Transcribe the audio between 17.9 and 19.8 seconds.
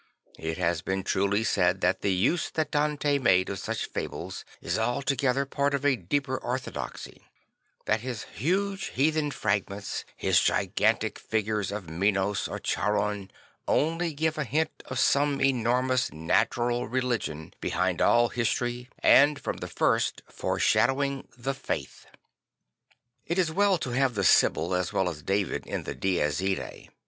all history and from the